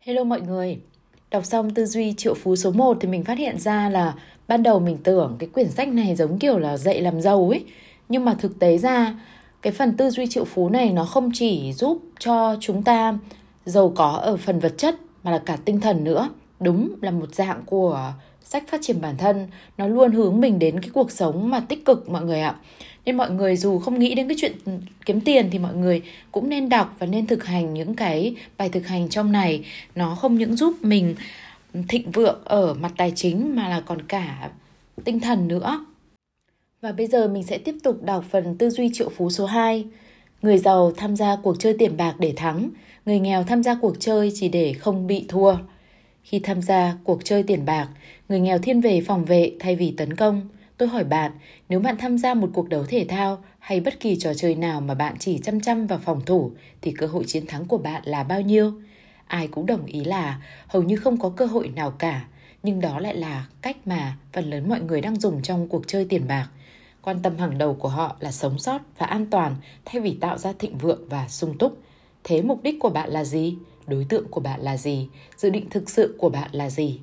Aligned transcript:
Hello 0.00 0.24
mọi 0.24 0.40
người. 0.40 0.78
Đọc 1.30 1.44
xong 1.44 1.70
tư 1.74 1.86
duy 1.86 2.14
triệu 2.16 2.34
phú 2.34 2.56
số 2.56 2.70
1 2.70 2.96
thì 3.00 3.08
mình 3.08 3.24
phát 3.24 3.38
hiện 3.38 3.58
ra 3.58 3.88
là 3.88 4.14
ban 4.48 4.62
đầu 4.62 4.80
mình 4.80 4.98
tưởng 5.04 5.36
cái 5.38 5.48
quyển 5.48 5.70
sách 5.70 5.88
này 5.88 6.14
giống 6.14 6.38
kiểu 6.38 6.58
là 6.58 6.76
dạy 6.76 7.00
làm 7.00 7.20
giàu 7.20 7.48
ấy. 7.48 7.64
Nhưng 8.08 8.24
mà 8.24 8.34
thực 8.34 8.58
tế 8.58 8.78
ra, 8.78 9.20
cái 9.62 9.72
phần 9.72 9.96
tư 9.96 10.10
duy 10.10 10.26
triệu 10.26 10.44
phú 10.44 10.68
này 10.68 10.92
nó 10.92 11.04
không 11.04 11.30
chỉ 11.34 11.72
giúp 11.72 12.02
cho 12.18 12.56
chúng 12.60 12.82
ta 12.82 13.18
giàu 13.64 13.92
có 13.96 14.10
ở 14.10 14.36
phần 14.36 14.58
vật 14.58 14.74
chất 14.78 14.94
mà 15.22 15.30
là 15.30 15.38
cả 15.38 15.58
tinh 15.64 15.80
thần 15.80 16.04
nữa. 16.04 16.28
Đúng 16.60 16.94
là 17.02 17.10
một 17.10 17.34
dạng 17.34 17.62
của 17.66 18.12
sách 18.48 18.68
phát 18.68 18.80
triển 18.82 19.00
bản 19.00 19.16
thân 19.16 19.46
nó 19.78 19.86
luôn 19.86 20.12
hướng 20.12 20.40
mình 20.40 20.58
đến 20.58 20.80
cái 20.80 20.90
cuộc 20.90 21.10
sống 21.10 21.50
mà 21.50 21.60
tích 21.60 21.84
cực 21.84 22.08
mọi 22.08 22.24
người 22.24 22.40
ạ. 22.40 22.54
Nên 23.04 23.16
mọi 23.16 23.30
người 23.30 23.56
dù 23.56 23.78
không 23.78 23.98
nghĩ 23.98 24.14
đến 24.14 24.28
cái 24.28 24.36
chuyện 24.40 24.52
kiếm 25.06 25.20
tiền 25.20 25.48
thì 25.50 25.58
mọi 25.58 25.74
người 25.74 26.02
cũng 26.32 26.48
nên 26.48 26.68
đọc 26.68 26.96
và 26.98 27.06
nên 27.06 27.26
thực 27.26 27.44
hành 27.44 27.74
những 27.74 27.94
cái 27.94 28.36
bài 28.58 28.68
thực 28.68 28.86
hành 28.86 29.08
trong 29.08 29.32
này. 29.32 29.64
Nó 29.94 30.14
không 30.14 30.38
những 30.38 30.56
giúp 30.56 30.74
mình 30.82 31.14
thịnh 31.88 32.10
vượng 32.10 32.40
ở 32.44 32.74
mặt 32.74 32.92
tài 32.96 33.12
chính 33.16 33.56
mà 33.56 33.68
là 33.68 33.80
còn 33.80 34.02
cả 34.02 34.50
tinh 35.04 35.20
thần 35.20 35.48
nữa. 35.48 35.86
Và 36.80 36.92
bây 36.92 37.06
giờ 37.06 37.28
mình 37.28 37.42
sẽ 37.42 37.58
tiếp 37.58 37.74
tục 37.82 38.02
đọc 38.02 38.24
phần 38.30 38.56
tư 38.56 38.70
duy 38.70 38.90
triệu 38.92 39.08
phú 39.08 39.30
số 39.30 39.46
2 39.46 39.84
Người 40.42 40.58
giàu 40.58 40.92
tham 40.96 41.16
gia 41.16 41.36
cuộc 41.36 41.56
chơi 41.58 41.74
tiền 41.78 41.96
bạc 41.96 42.14
để 42.18 42.32
thắng, 42.36 42.70
người 43.06 43.18
nghèo 43.18 43.44
tham 43.44 43.62
gia 43.62 43.74
cuộc 43.74 44.00
chơi 44.00 44.32
chỉ 44.34 44.48
để 44.48 44.72
không 44.72 45.06
bị 45.06 45.24
thua. 45.28 45.56
Khi 46.28 46.38
tham 46.38 46.62
gia 46.62 46.96
cuộc 47.04 47.24
chơi 47.24 47.42
tiền 47.42 47.64
bạc, 47.64 47.88
người 48.28 48.40
nghèo 48.40 48.58
thiên 48.58 48.80
về 48.80 49.00
phòng 49.06 49.24
vệ 49.24 49.52
thay 49.60 49.76
vì 49.76 49.94
tấn 49.96 50.16
công. 50.16 50.48
Tôi 50.76 50.88
hỏi 50.88 51.04
bạn, 51.04 51.32
nếu 51.68 51.80
bạn 51.80 51.96
tham 51.98 52.18
gia 52.18 52.34
một 52.34 52.50
cuộc 52.54 52.68
đấu 52.68 52.84
thể 52.84 53.06
thao 53.08 53.38
hay 53.58 53.80
bất 53.80 54.00
kỳ 54.00 54.16
trò 54.16 54.34
chơi 54.34 54.54
nào 54.54 54.80
mà 54.80 54.94
bạn 54.94 55.14
chỉ 55.18 55.38
chăm 55.38 55.60
chăm 55.60 55.86
vào 55.86 55.98
phòng 55.98 56.20
thủ 56.26 56.52
thì 56.80 56.92
cơ 56.92 57.06
hội 57.06 57.24
chiến 57.26 57.46
thắng 57.46 57.64
của 57.64 57.78
bạn 57.78 58.02
là 58.04 58.22
bao 58.24 58.40
nhiêu? 58.40 58.72
Ai 59.26 59.48
cũng 59.48 59.66
đồng 59.66 59.86
ý 59.86 60.04
là 60.04 60.42
hầu 60.66 60.82
như 60.82 60.96
không 60.96 61.16
có 61.16 61.28
cơ 61.36 61.46
hội 61.46 61.68
nào 61.68 61.90
cả, 61.90 62.24
nhưng 62.62 62.80
đó 62.80 63.00
lại 63.00 63.16
là 63.16 63.46
cách 63.62 63.76
mà 63.84 64.16
phần 64.32 64.50
lớn 64.50 64.68
mọi 64.68 64.80
người 64.80 65.00
đang 65.00 65.20
dùng 65.20 65.42
trong 65.42 65.68
cuộc 65.68 65.82
chơi 65.86 66.04
tiền 66.04 66.28
bạc. 66.28 66.48
Quan 67.02 67.22
tâm 67.22 67.38
hàng 67.38 67.58
đầu 67.58 67.74
của 67.74 67.88
họ 67.88 68.16
là 68.20 68.32
sống 68.32 68.58
sót 68.58 68.80
và 68.98 69.06
an 69.06 69.26
toàn 69.30 69.56
thay 69.84 70.00
vì 70.00 70.16
tạo 70.20 70.38
ra 70.38 70.52
thịnh 70.58 70.78
vượng 70.78 71.08
và 71.08 71.28
sung 71.28 71.58
túc. 71.58 71.78
Thế 72.24 72.42
mục 72.42 72.62
đích 72.62 72.76
của 72.80 72.90
bạn 72.90 73.10
là 73.10 73.24
gì? 73.24 73.56
Đối 73.88 74.04
tượng 74.04 74.28
của 74.30 74.40
bạn 74.40 74.60
là 74.60 74.76
gì? 74.76 75.08
Dự 75.36 75.50
định 75.50 75.70
thực 75.70 75.90
sự 75.90 76.14
của 76.18 76.28
bạn 76.28 76.50
là 76.52 76.70
gì? 76.70 77.00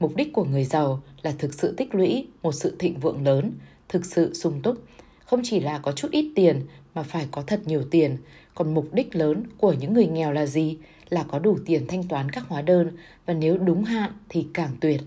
Mục 0.00 0.16
đích 0.16 0.32
của 0.32 0.44
người 0.44 0.64
giàu 0.64 1.02
là 1.22 1.32
thực 1.38 1.54
sự 1.54 1.74
tích 1.76 1.94
lũy 1.94 2.26
một 2.42 2.52
sự 2.52 2.76
thịnh 2.78 3.00
vượng 3.00 3.24
lớn, 3.24 3.52
thực 3.88 4.04
sự 4.04 4.34
sung 4.34 4.60
túc. 4.62 4.76
Không 5.24 5.40
chỉ 5.44 5.60
là 5.60 5.78
có 5.78 5.92
chút 5.92 6.08
ít 6.10 6.32
tiền 6.34 6.62
mà 6.94 7.02
phải 7.02 7.26
có 7.30 7.42
thật 7.42 7.60
nhiều 7.66 7.82
tiền. 7.90 8.16
Còn 8.54 8.74
mục 8.74 8.88
đích 8.92 9.16
lớn 9.16 9.42
của 9.58 9.72
những 9.72 9.92
người 9.92 10.06
nghèo 10.06 10.32
là 10.32 10.46
gì? 10.46 10.76
Là 11.08 11.24
có 11.28 11.38
đủ 11.38 11.58
tiền 11.66 11.86
thanh 11.88 12.02
toán 12.02 12.30
các 12.30 12.44
hóa 12.48 12.62
đơn 12.62 12.90
và 13.26 13.34
nếu 13.34 13.58
đúng 13.58 13.84
hạn 13.84 14.10
thì 14.28 14.46
càng 14.54 14.70
tuyệt. 14.80 15.00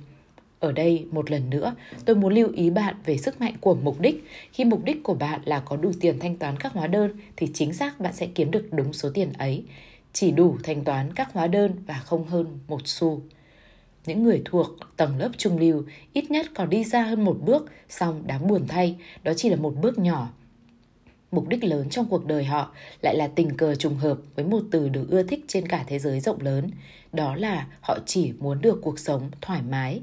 Ở 0.59 0.71
đây 0.71 1.05
một 1.11 1.31
lần 1.31 1.49
nữa, 1.49 1.75
tôi 2.05 2.15
muốn 2.15 2.33
lưu 2.33 2.49
ý 2.53 2.69
bạn 2.69 2.95
về 3.05 3.17
sức 3.17 3.41
mạnh 3.41 3.53
của 3.61 3.75
mục 3.75 3.99
đích. 3.99 4.23
Khi 4.51 4.65
mục 4.65 4.83
đích 4.83 5.03
của 5.03 5.13
bạn 5.13 5.41
là 5.45 5.59
có 5.59 5.77
đủ 5.77 5.91
tiền 5.99 6.19
thanh 6.19 6.35
toán 6.35 6.57
các 6.57 6.73
hóa 6.73 6.87
đơn 6.87 7.11
thì 7.35 7.47
chính 7.53 7.73
xác 7.73 7.99
bạn 7.99 8.13
sẽ 8.13 8.27
kiếm 8.35 8.51
được 8.51 8.67
đúng 8.71 8.93
số 8.93 9.09
tiền 9.13 9.33
ấy. 9.33 9.63
Chỉ 10.13 10.31
đủ 10.31 10.57
thanh 10.63 10.83
toán 10.83 11.13
các 11.13 11.33
hóa 11.33 11.47
đơn 11.47 11.71
và 11.87 11.99
không 12.05 12.27
hơn 12.27 12.59
một 12.67 12.81
xu. 12.85 13.21
Những 14.05 14.23
người 14.23 14.41
thuộc 14.45 14.67
tầng 14.97 15.17
lớp 15.17 15.29
trung 15.37 15.57
lưu 15.57 15.83
ít 16.13 16.31
nhất 16.31 16.45
còn 16.55 16.69
đi 16.69 16.83
xa 16.83 17.01
hơn 17.01 17.25
một 17.25 17.37
bước, 17.41 17.65
song 17.89 18.27
đáng 18.27 18.47
buồn 18.47 18.67
thay, 18.67 18.95
đó 19.23 19.33
chỉ 19.37 19.49
là 19.49 19.55
một 19.55 19.75
bước 19.81 19.99
nhỏ. 19.99 20.29
Mục 21.31 21.47
đích 21.47 21.63
lớn 21.63 21.89
trong 21.89 22.05
cuộc 22.09 22.25
đời 22.25 22.43
họ 22.43 22.73
lại 23.01 23.15
là 23.15 23.27
tình 23.27 23.57
cờ 23.57 23.75
trùng 23.75 23.95
hợp 23.95 24.17
với 24.35 24.45
một 24.45 24.61
từ 24.71 24.89
được 24.89 25.09
ưa 25.09 25.23
thích 25.23 25.45
trên 25.47 25.67
cả 25.67 25.83
thế 25.87 25.99
giới 25.99 26.19
rộng 26.19 26.41
lớn. 26.41 26.71
Đó 27.13 27.35
là 27.35 27.67
họ 27.81 27.97
chỉ 28.05 28.33
muốn 28.39 28.61
được 28.61 28.79
cuộc 28.81 28.99
sống 28.99 29.31
thoải 29.41 29.61
mái. 29.69 30.01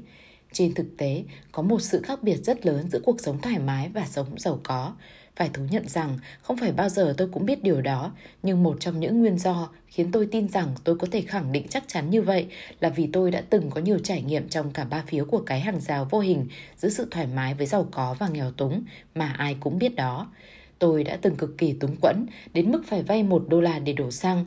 Trên 0.51 0.73
thực 0.73 0.87
tế, 0.97 1.23
có 1.51 1.63
một 1.63 1.81
sự 1.81 2.01
khác 2.01 2.23
biệt 2.23 2.37
rất 2.37 2.65
lớn 2.65 2.89
giữa 2.91 2.99
cuộc 3.05 3.21
sống 3.21 3.41
thoải 3.41 3.59
mái 3.59 3.89
và 3.89 4.05
sống 4.05 4.27
giàu 4.39 4.59
có. 4.63 4.93
Phải 5.37 5.49
thú 5.53 5.63
nhận 5.71 5.87
rằng 5.87 6.17
không 6.41 6.57
phải 6.57 6.71
bao 6.71 6.89
giờ 6.89 7.13
tôi 7.17 7.29
cũng 7.31 7.45
biết 7.45 7.63
điều 7.63 7.81
đó, 7.81 8.11
nhưng 8.43 8.63
một 8.63 8.77
trong 8.79 8.99
những 8.99 9.19
nguyên 9.19 9.37
do 9.37 9.69
khiến 9.87 10.11
tôi 10.11 10.27
tin 10.31 10.47
rằng 10.47 10.67
tôi 10.83 10.95
có 10.95 11.07
thể 11.11 11.21
khẳng 11.21 11.51
định 11.51 11.67
chắc 11.69 11.83
chắn 11.87 12.09
như 12.09 12.21
vậy 12.21 12.47
là 12.79 12.89
vì 12.89 13.09
tôi 13.13 13.31
đã 13.31 13.43
từng 13.49 13.69
có 13.69 13.81
nhiều 13.81 13.99
trải 14.03 14.21
nghiệm 14.21 14.49
trong 14.49 14.71
cả 14.71 14.83
ba 14.83 15.03
phía 15.07 15.23
của 15.23 15.39
cái 15.45 15.59
hàng 15.59 15.79
rào 15.79 16.07
vô 16.09 16.19
hình 16.19 16.47
giữa 16.77 16.89
sự 16.89 17.07
thoải 17.11 17.27
mái 17.35 17.53
với 17.53 17.67
giàu 17.67 17.87
có 17.91 18.15
và 18.19 18.27
nghèo 18.27 18.51
túng 18.51 18.83
mà 19.15 19.33
ai 19.37 19.57
cũng 19.59 19.79
biết 19.79 19.95
đó. 19.95 20.31
Tôi 20.79 21.03
đã 21.03 21.17
từng 21.21 21.35
cực 21.35 21.57
kỳ 21.57 21.73
túng 21.73 21.95
quẫn 22.01 22.25
đến 22.53 22.71
mức 22.71 22.83
phải 22.87 23.03
vay 23.03 23.23
một 23.23 23.45
đô 23.47 23.61
la 23.61 23.79
để 23.79 23.93
đổ 23.93 24.11
xăng. 24.11 24.45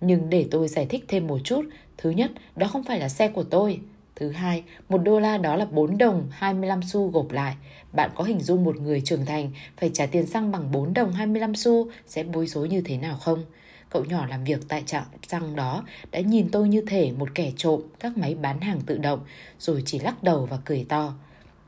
Nhưng 0.00 0.30
để 0.30 0.46
tôi 0.50 0.68
giải 0.68 0.86
thích 0.86 1.04
thêm 1.08 1.26
một 1.26 1.38
chút, 1.44 1.62
thứ 1.96 2.10
nhất, 2.10 2.30
đó 2.56 2.66
không 2.66 2.84
phải 2.84 3.00
là 3.00 3.08
xe 3.08 3.28
của 3.28 3.44
tôi. 3.44 3.80
Thứ 4.18 4.30
hai, 4.30 4.62
một 4.88 4.98
đô 4.98 5.20
la 5.20 5.38
đó 5.38 5.56
là 5.56 5.64
4 5.64 5.98
đồng 5.98 6.28
25 6.30 6.82
xu 6.82 7.08
gộp 7.10 7.30
lại. 7.30 7.56
Bạn 7.92 8.10
có 8.14 8.24
hình 8.24 8.40
dung 8.40 8.64
một 8.64 8.76
người 8.76 9.00
trưởng 9.00 9.26
thành 9.26 9.50
phải 9.76 9.90
trả 9.94 10.06
tiền 10.06 10.26
xăng 10.26 10.52
bằng 10.52 10.72
4 10.72 10.94
đồng 10.94 11.12
25 11.12 11.54
xu 11.54 11.90
sẽ 12.06 12.22
bối 12.22 12.46
rối 12.46 12.68
như 12.68 12.80
thế 12.80 12.96
nào 12.96 13.16
không? 13.16 13.44
Cậu 13.90 14.04
nhỏ 14.04 14.26
làm 14.26 14.44
việc 14.44 14.60
tại 14.68 14.82
trạm 14.86 15.04
xăng 15.28 15.56
đó 15.56 15.84
đã 16.10 16.20
nhìn 16.20 16.48
tôi 16.50 16.68
như 16.68 16.80
thể 16.86 17.12
một 17.12 17.28
kẻ 17.34 17.52
trộm 17.56 17.82
các 18.00 18.16
máy 18.16 18.34
bán 18.34 18.60
hàng 18.60 18.80
tự 18.86 18.98
động 18.98 19.20
rồi 19.58 19.82
chỉ 19.86 19.98
lắc 19.98 20.22
đầu 20.22 20.46
và 20.46 20.58
cười 20.64 20.86
to. 20.88 21.14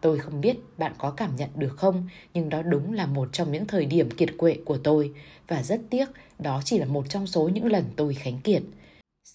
Tôi 0.00 0.18
không 0.18 0.40
biết 0.40 0.56
bạn 0.78 0.92
có 0.98 1.10
cảm 1.10 1.36
nhận 1.36 1.50
được 1.54 1.76
không, 1.76 2.08
nhưng 2.34 2.48
đó 2.48 2.62
đúng 2.62 2.92
là 2.92 3.06
một 3.06 3.28
trong 3.32 3.52
những 3.52 3.66
thời 3.66 3.86
điểm 3.86 4.10
kiệt 4.10 4.28
quệ 4.38 4.56
của 4.64 4.78
tôi 4.78 5.12
và 5.48 5.62
rất 5.62 5.80
tiếc 5.90 6.06
đó 6.38 6.60
chỉ 6.64 6.78
là 6.78 6.86
một 6.86 7.08
trong 7.08 7.26
số 7.26 7.48
những 7.48 7.66
lần 7.66 7.84
tôi 7.96 8.14
khánh 8.14 8.38
kiệt. 8.38 8.62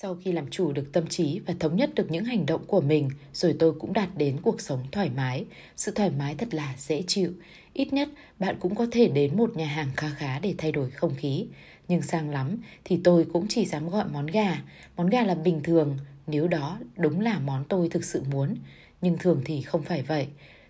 Sau 0.01 0.15
khi 0.15 0.31
làm 0.31 0.49
chủ 0.49 0.71
được 0.71 0.93
tâm 0.93 1.07
trí 1.07 1.39
và 1.39 1.53
thống 1.59 1.75
nhất 1.75 1.89
được 1.95 2.11
những 2.11 2.25
hành 2.25 2.45
động 2.45 2.65
của 2.67 2.81
mình, 2.81 3.09
rồi 3.33 3.55
tôi 3.59 3.73
cũng 3.79 3.93
đạt 3.93 4.09
đến 4.17 4.37
cuộc 4.41 4.61
sống 4.61 4.83
thoải 4.91 5.09
mái. 5.15 5.45
Sự 5.75 5.91
thoải 5.91 6.09
mái 6.09 6.35
thật 6.35 6.53
là 6.53 6.75
dễ 6.77 7.03
chịu. 7.07 7.33
Ít 7.73 7.93
nhất 7.93 8.09
bạn 8.39 8.55
cũng 8.59 8.75
có 8.75 8.87
thể 8.91 9.07
đến 9.07 9.37
một 9.37 9.57
nhà 9.57 9.65
hàng 9.65 9.89
khá 9.97 10.09
khá 10.09 10.39
để 10.39 10.55
thay 10.57 10.71
đổi 10.71 10.89
không 10.89 11.15
khí. 11.15 11.47
Nhưng 11.87 12.01
sang 12.01 12.29
lắm 12.29 12.57
thì 12.83 12.99
tôi 13.03 13.25
cũng 13.33 13.45
chỉ 13.49 13.65
dám 13.65 13.89
gọi 13.89 14.05
món 14.13 14.25
gà. 14.25 14.61
Món 14.97 15.09
gà 15.09 15.23
là 15.23 15.35
bình 15.35 15.61
thường, 15.63 15.97
nếu 16.27 16.47
đó 16.47 16.79
đúng 16.97 17.21
là 17.21 17.39
món 17.39 17.63
tôi 17.69 17.89
thực 17.89 18.05
sự 18.05 18.23
muốn. 18.31 18.55
Nhưng 19.01 19.17
thường 19.17 19.41
thì 19.45 19.61
không 19.61 19.83
phải 19.83 20.01
vậy. 20.01 20.27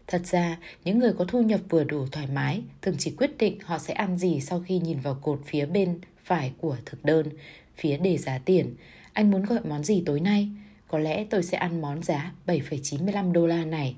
Thật 0.07 0.21
ra, 0.25 0.57
những 0.83 0.99
người 0.99 1.13
có 1.13 1.25
thu 1.25 1.41
nhập 1.41 1.61
vừa 1.69 1.83
đủ 1.83 2.07
thoải 2.11 2.27
mái 2.27 2.61
thường 2.81 2.95
chỉ 2.97 3.11
quyết 3.17 3.37
định 3.37 3.59
họ 3.63 3.77
sẽ 3.77 3.93
ăn 3.93 4.17
gì 4.17 4.41
sau 4.41 4.63
khi 4.67 4.79
nhìn 4.79 4.99
vào 4.99 5.17
cột 5.21 5.41
phía 5.45 5.65
bên 5.65 5.99
phải 6.23 6.53
của 6.61 6.77
thực 6.85 7.05
đơn, 7.05 7.29
phía 7.75 7.97
đề 7.97 8.17
giá 8.17 8.37
tiền. 8.45 8.75
Anh 9.15 9.31
muốn 9.31 9.45
gọi 9.45 9.59
món 9.63 9.83
gì 9.83 10.03
tối 10.05 10.19
nay? 10.19 10.49
Có 10.87 10.99
lẽ 10.99 11.25
tôi 11.29 11.43
sẽ 11.43 11.57
ăn 11.57 11.81
món 11.81 12.03
giá 12.03 12.31
7,95 12.47 13.31
đô 13.31 13.47
la 13.47 13.65
này. 13.65 13.95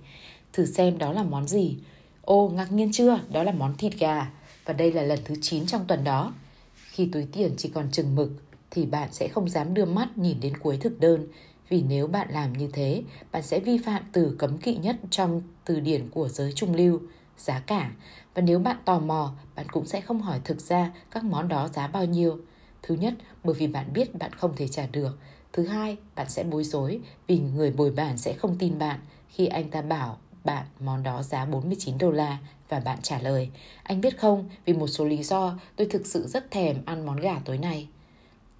Thử 0.53 0.65
xem 0.65 0.97
đó 0.97 1.13
là 1.13 1.23
món 1.23 1.47
gì. 1.47 1.77
Ô, 2.21 2.49
ngạc 2.49 2.71
nhiên 2.71 2.91
chưa? 2.93 3.19
Đó 3.31 3.43
là 3.43 3.51
món 3.51 3.77
thịt 3.77 3.93
gà. 3.99 4.31
Và 4.65 4.73
đây 4.73 4.91
là 4.91 5.01
lần 5.01 5.19
thứ 5.25 5.35
9 5.41 5.65
trong 5.65 5.85
tuần 5.87 6.03
đó. 6.03 6.33
Khi 6.75 7.09
túi 7.11 7.25
tiền 7.31 7.51
chỉ 7.57 7.69
còn 7.69 7.91
chừng 7.91 8.15
mực, 8.15 8.31
thì 8.71 8.85
bạn 8.85 9.09
sẽ 9.11 9.27
không 9.27 9.49
dám 9.49 9.73
đưa 9.73 9.85
mắt 9.85 10.17
nhìn 10.17 10.39
đến 10.39 10.57
cuối 10.57 10.77
thực 10.77 10.99
đơn. 10.99 11.27
Vì 11.69 11.81
nếu 11.81 12.07
bạn 12.07 12.27
làm 12.31 12.53
như 12.53 12.69
thế, 12.73 13.03
bạn 13.31 13.43
sẽ 13.43 13.59
vi 13.59 13.77
phạm 13.77 14.03
từ 14.11 14.35
cấm 14.39 14.57
kỵ 14.57 14.75
nhất 14.75 14.95
trong 15.09 15.41
từ 15.65 15.79
điển 15.79 16.09
của 16.09 16.29
giới 16.29 16.51
trung 16.53 16.75
lưu, 16.75 16.99
giá 17.37 17.59
cả. 17.59 17.91
Và 18.33 18.41
nếu 18.41 18.59
bạn 18.59 18.77
tò 18.85 18.99
mò, 18.99 19.33
bạn 19.55 19.65
cũng 19.69 19.85
sẽ 19.85 20.01
không 20.01 20.21
hỏi 20.21 20.39
thực 20.43 20.61
ra 20.61 20.91
các 21.11 21.23
món 21.23 21.47
đó 21.47 21.67
giá 21.67 21.87
bao 21.87 22.05
nhiêu. 22.05 22.39
Thứ 22.83 22.95
nhất, 22.95 23.13
bởi 23.43 23.55
vì 23.55 23.67
bạn 23.67 23.93
biết 23.93 24.15
bạn 24.15 24.33
không 24.33 24.55
thể 24.55 24.67
trả 24.67 24.87
được. 24.87 25.17
Thứ 25.53 25.65
hai, 25.67 25.97
bạn 26.15 26.29
sẽ 26.29 26.43
bối 26.43 26.63
rối 26.63 26.99
vì 27.27 27.39
người 27.39 27.71
bồi 27.71 27.91
bàn 27.91 28.17
sẽ 28.17 28.33
không 28.33 28.55
tin 28.59 28.79
bạn 28.79 28.99
khi 29.29 29.47
anh 29.47 29.69
ta 29.69 29.81
bảo 29.81 30.17
bạn 30.43 30.65
món 30.79 31.03
đó 31.03 31.23
giá 31.23 31.45
49 31.45 31.97
đô 31.97 32.11
la 32.11 32.37
và 32.69 32.79
bạn 32.79 32.99
trả 33.01 33.19
lời 33.19 33.49
Anh 33.83 34.01
biết 34.01 34.19
không, 34.19 34.49
vì 34.65 34.73
một 34.73 34.87
số 34.87 35.05
lý 35.05 35.23
do 35.23 35.59
tôi 35.75 35.87
thực 35.91 36.05
sự 36.05 36.27
rất 36.27 36.51
thèm 36.51 36.77
ăn 36.85 37.05
món 37.05 37.17
gà 37.17 37.39
tối 37.45 37.57
nay. 37.57 37.87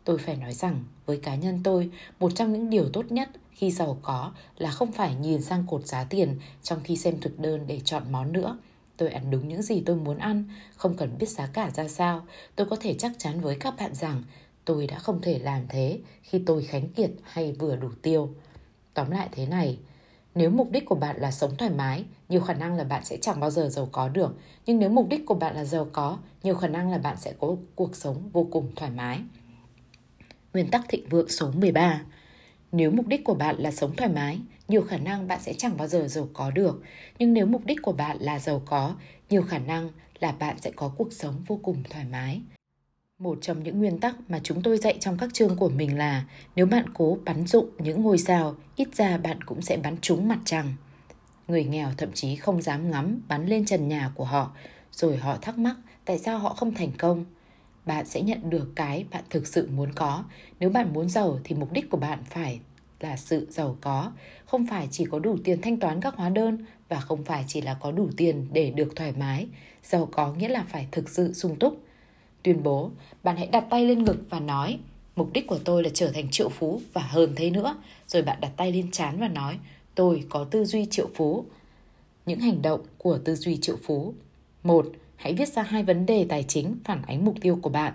Tôi 0.03 0.17
phải 0.17 0.35
nói 0.35 0.53
rằng, 0.53 0.83
với 1.05 1.17
cá 1.17 1.35
nhân 1.35 1.61
tôi, 1.63 1.89
một 2.19 2.35
trong 2.35 2.53
những 2.53 2.69
điều 2.69 2.89
tốt 2.89 3.11
nhất 3.11 3.29
khi 3.51 3.71
giàu 3.71 3.97
có 4.01 4.31
là 4.57 4.71
không 4.71 4.91
phải 4.91 5.15
nhìn 5.15 5.41
sang 5.41 5.63
cột 5.67 5.85
giá 5.85 6.03
tiền 6.03 6.39
trong 6.63 6.79
khi 6.83 6.97
xem 6.97 7.19
thực 7.21 7.39
đơn 7.39 7.67
để 7.67 7.79
chọn 7.79 8.03
món 8.11 8.31
nữa. 8.31 8.57
Tôi 8.97 9.09
ăn 9.09 9.31
đúng 9.31 9.47
những 9.47 9.61
gì 9.61 9.83
tôi 9.85 9.95
muốn 9.95 10.17
ăn, 10.17 10.43
không 10.75 10.95
cần 10.97 11.17
biết 11.19 11.29
giá 11.29 11.47
cả 11.47 11.71
ra 11.75 11.87
sao. 11.87 12.25
Tôi 12.55 12.67
có 12.69 12.75
thể 12.79 12.95
chắc 12.99 13.11
chắn 13.17 13.41
với 13.41 13.57
các 13.59 13.73
bạn 13.77 13.95
rằng 13.95 14.23
tôi 14.65 14.87
đã 14.87 14.99
không 14.99 15.21
thể 15.21 15.39
làm 15.39 15.61
thế 15.69 15.99
khi 16.21 16.43
tôi 16.45 16.63
khánh 16.63 16.89
kiệt 16.89 17.11
hay 17.23 17.51
vừa 17.51 17.75
đủ 17.75 17.89
tiêu. 18.01 18.29
Tóm 18.93 19.11
lại 19.11 19.29
thế 19.31 19.45
này, 19.45 19.77
nếu 20.35 20.49
mục 20.49 20.71
đích 20.71 20.85
của 20.85 20.95
bạn 20.95 21.15
là 21.19 21.31
sống 21.31 21.55
thoải 21.57 21.71
mái, 21.71 22.05
nhiều 22.29 22.41
khả 22.41 22.53
năng 22.53 22.75
là 22.75 22.83
bạn 22.83 23.05
sẽ 23.05 23.17
chẳng 23.21 23.39
bao 23.39 23.49
giờ 23.49 23.69
giàu 23.69 23.89
có 23.91 24.09
được. 24.09 24.35
Nhưng 24.65 24.79
nếu 24.79 24.89
mục 24.89 25.07
đích 25.09 25.25
của 25.25 25.35
bạn 25.35 25.55
là 25.55 25.63
giàu 25.63 25.87
có, 25.93 26.17
nhiều 26.43 26.55
khả 26.55 26.67
năng 26.67 26.91
là 26.91 26.97
bạn 26.97 27.17
sẽ 27.17 27.33
có 27.39 27.55
cuộc 27.75 27.95
sống 27.95 28.29
vô 28.33 28.47
cùng 28.51 28.71
thoải 28.75 28.91
mái. 28.91 29.19
Nguyên 30.53 30.71
tắc 30.71 30.81
thịnh 30.89 31.09
vượng 31.09 31.29
số 31.29 31.51
13 31.51 32.01
nếu 32.77 32.91
mục 32.91 33.07
đích 33.07 33.23
của 33.23 33.33
bạn 33.33 33.55
là 33.59 33.71
sống 33.71 33.95
thoải 33.95 34.11
mái, 34.11 34.39
nhiều 34.67 34.81
khả 34.81 34.97
năng 34.97 35.27
bạn 35.27 35.39
sẽ 35.41 35.53
chẳng 35.53 35.77
bao 35.77 35.87
giờ 35.87 36.07
giàu 36.07 36.29
có 36.33 36.51
được. 36.51 36.83
Nhưng 37.19 37.33
nếu 37.33 37.45
mục 37.45 37.65
đích 37.65 37.81
của 37.81 37.91
bạn 37.91 38.17
là 38.19 38.39
giàu 38.39 38.61
có, 38.65 38.95
nhiều 39.29 39.41
khả 39.41 39.57
năng 39.57 39.89
là 40.19 40.31
bạn 40.31 40.57
sẽ 40.61 40.71
có 40.75 40.91
cuộc 40.97 41.13
sống 41.13 41.35
vô 41.47 41.59
cùng 41.63 41.83
thoải 41.89 42.05
mái. 42.11 42.41
Một 43.19 43.37
trong 43.41 43.63
những 43.63 43.79
nguyên 43.79 43.99
tắc 43.99 44.15
mà 44.27 44.39
chúng 44.43 44.61
tôi 44.61 44.77
dạy 44.77 44.97
trong 44.99 45.17
các 45.17 45.33
chương 45.33 45.57
của 45.57 45.69
mình 45.69 45.97
là 45.97 46.25
nếu 46.55 46.65
bạn 46.65 46.85
cố 46.93 47.17
bắn 47.25 47.47
dụng 47.47 47.69
những 47.79 48.01
ngôi 48.01 48.17
sao, 48.17 48.55
ít 48.75 48.95
ra 48.95 49.17
bạn 49.17 49.43
cũng 49.43 49.61
sẽ 49.61 49.77
bắn 49.77 49.97
trúng 50.01 50.27
mặt 50.27 50.39
trăng. 50.45 50.73
Người 51.47 51.63
nghèo 51.63 51.89
thậm 51.97 52.11
chí 52.13 52.35
không 52.35 52.61
dám 52.61 52.91
ngắm 52.91 53.21
bắn 53.27 53.45
lên 53.45 53.65
trần 53.65 53.87
nhà 53.87 54.11
của 54.15 54.25
họ, 54.25 54.51
rồi 54.91 55.17
họ 55.17 55.37
thắc 55.41 55.57
mắc 55.57 55.75
tại 56.05 56.19
sao 56.19 56.39
họ 56.39 56.53
không 56.53 56.73
thành 56.73 56.91
công. 56.97 57.25
Bạn 57.85 58.05
sẽ 58.05 58.21
nhận 58.21 58.49
được 58.49 58.71
cái 58.75 59.05
bạn 59.11 59.23
thực 59.29 59.47
sự 59.47 59.69
muốn 59.71 59.93
có. 59.93 60.23
Nếu 60.59 60.69
bạn 60.69 60.93
muốn 60.93 61.09
giàu 61.09 61.39
thì 61.43 61.55
mục 61.55 61.71
đích 61.71 61.89
của 61.89 61.97
bạn 61.97 62.19
phải 62.29 62.59
là 62.99 63.17
sự 63.17 63.47
giàu 63.49 63.77
có, 63.81 64.11
không 64.45 64.67
phải 64.67 64.87
chỉ 64.91 65.05
có 65.05 65.19
đủ 65.19 65.37
tiền 65.43 65.61
thanh 65.61 65.79
toán 65.79 66.01
các 66.01 66.15
hóa 66.15 66.29
đơn 66.29 66.65
và 66.89 66.99
không 66.99 67.23
phải 67.23 67.43
chỉ 67.47 67.61
là 67.61 67.73
có 67.73 67.91
đủ 67.91 68.09
tiền 68.17 68.47
để 68.51 68.71
được 68.71 68.95
thoải 68.95 69.13
mái. 69.19 69.47
Giàu 69.83 70.09
có 70.11 70.33
nghĩa 70.33 70.47
là 70.47 70.65
phải 70.69 70.87
thực 70.91 71.09
sự 71.09 71.33
sung 71.33 71.55
túc. 71.59 71.81
Tuyên 72.43 72.63
bố, 72.63 72.91
bạn 73.23 73.37
hãy 73.37 73.47
đặt 73.47 73.65
tay 73.69 73.85
lên 73.85 74.03
ngực 74.03 74.17
và 74.29 74.39
nói, 74.39 74.79
mục 75.15 75.33
đích 75.33 75.47
của 75.47 75.59
tôi 75.65 75.83
là 75.83 75.89
trở 75.93 76.11
thành 76.11 76.29
triệu 76.31 76.49
phú 76.49 76.81
và 76.93 77.01
hơn 77.01 77.33
thế 77.35 77.49
nữa. 77.49 77.77
Rồi 78.07 78.21
bạn 78.21 78.37
đặt 78.41 78.51
tay 78.57 78.71
lên 78.71 78.91
trán 78.91 79.19
và 79.19 79.27
nói, 79.27 79.59
tôi 79.95 80.23
có 80.29 80.43
tư 80.43 80.65
duy 80.65 80.85
triệu 80.85 81.09
phú. 81.15 81.45
Những 82.25 82.39
hành 82.39 82.61
động 82.61 82.81
của 82.97 83.17
tư 83.17 83.35
duy 83.35 83.57
triệu 83.57 83.77
phú. 83.83 84.13
Một, 84.63 84.87
hãy 85.15 85.33
viết 85.33 85.47
ra 85.47 85.63
hai 85.63 85.83
vấn 85.83 86.05
đề 86.05 86.25
tài 86.29 86.43
chính 86.43 86.75
phản 86.83 87.01
ánh 87.01 87.25
mục 87.25 87.35
tiêu 87.41 87.59
của 87.61 87.69
bạn 87.69 87.93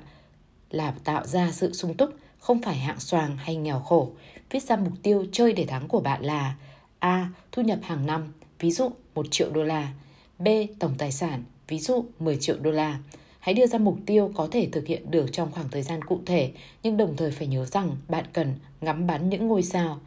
là 0.70 0.94
tạo 1.04 1.26
ra 1.26 1.52
sự 1.52 1.72
sung 1.72 1.94
túc, 1.94 2.10
không 2.43 2.62
phải 2.62 2.77
hạng 2.77 3.00
xoàng 3.00 3.37
hay 3.37 3.56
nghèo 3.56 3.81
khổ. 3.81 4.11
Viết 4.50 4.62
ra 4.62 4.77
mục 4.77 4.93
tiêu 5.03 5.27
chơi 5.33 5.53
để 5.53 5.65
thắng 5.65 5.89
của 5.89 6.00
bạn 6.00 6.25
là 6.25 6.56
A. 6.99 7.29
Thu 7.53 7.62
nhập 7.62 7.79
hàng 7.83 8.06
năm, 8.06 8.33
ví 8.59 8.71
dụ 8.71 8.91
1 9.15 9.27
triệu 9.31 9.50
đô 9.50 9.62
la. 9.62 9.93
B. 10.39 10.49
Tổng 10.79 10.94
tài 10.99 11.12
sản, 11.12 11.43
ví 11.69 11.79
dụ 11.79 12.05
10 12.19 12.37
triệu 12.37 12.56
đô 12.59 12.71
la. 12.71 12.99
Hãy 13.41 13.55
đưa 13.55 13.67
ra 13.67 13.79
mục 13.79 13.99
tiêu 14.06 14.31
có 14.35 14.49
thể 14.50 14.69
thực 14.73 14.87
hiện 14.87 15.11
được 15.11 15.27
trong 15.33 15.53
khoảng 15.53 15.69
thời 15.69 15.83
gian 15.83 16.05
cụ 16.05 16.21
thể, 16.27 16.53
nhưng 16.83 16.97
đồng 16.97 17.17
thời 17.17 17.31
phải 17.31 17.47
nhớ 17.47 17.65
rằng 17.65 17.97
bạn 18.09 18.25
cần 18.33 18.55
ngắm 18.81 19.06
bắn 19.06 19.29
những 19.29 19.49
ngôi 19.49 19.62
sao. 19.62 19.99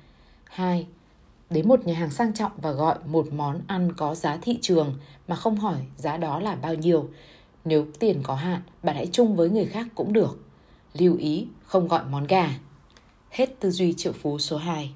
2. 0.46 0.86
Đến 1.50 1.68
một 1.68 1.88
nhà 1.88 1.94
hàng 1.94 2.12
sang 2.12 2.34
trọng 2.34 2.52
và 2.58 2.72
gọi 2.72 2.96
một 3.06 3.28
món 3.34 3.62
ăn 3.68 3.92
có 3.98 4.16
giá 4.16 4.38
thị 4.42 4.58
trường 4.62 4.98
mà 5.28 5.36
không 5.36 5.56
hỏi 5.56 5.78
giá 5.98 6.18
đó 6.18 6.40
là 6.40 6.56
bao 6.56 6.76
nhiêu. 6.76 7.10
Nếu 7.66 7.86
tiền 8.00 8.20
có 8.24 8.36
hạn, 8.36 8.62
bạn 8.84 8.96
hãy 8.96 9.08
chung 9.12 9.36
với 9.36 9.50
người 9.50 9.66
khác 9.66 9.88
cũng 9.96 10.14
được. 10.14 10.45
Lưu 10.98 11.18
ý 11.18 11.48
không 11.66 11.88
gọi 11.88 12.02
món 12.10 12.28
gà. 12.28 12.50
Hết 13.30 13.60
tư 13.60 13.72
duy 13.72 13.94
triệu 13.98 14.14
phú 14.14 14.40
số 14.40 14.58
2. 14.58 14.92